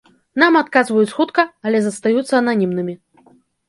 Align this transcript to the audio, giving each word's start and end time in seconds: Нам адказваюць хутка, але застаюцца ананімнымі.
Нам 0.43 0.57
адказваюць 0.61 1.13
хутка, 1.19 1.47
але 1.67 1.77
застаюцца 1.87 2.29
ананімнымі. 2.43 2.93